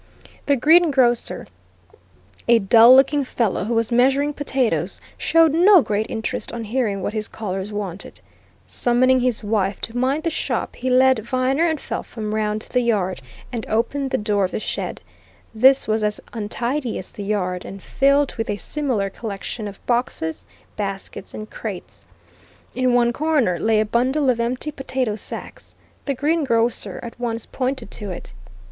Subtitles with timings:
[0.47, 1.45] The greengrocer,
[2.47, 7.13] a dull looking fellow who was measuring potatoes, showed no great interest on hearing what
[7.13, 8.19] his callers wanted.
[8.65, 12.81] Summoning his wife to mind the shop, he led Viner and Felpham round to the
[12.81, 13.21] yard
[13.53, 15.03] and opened the door of the shed.
[15.53, 20.47] This was as untidy as the yard, and filled with a similar collection of boxes,
[20.75, 22.07] baskets and crates.
[22.73, 25.75] In one corner lay a bundle of empty potato sacks
[26.05, 28.33] the greengrocer at once pointed to it.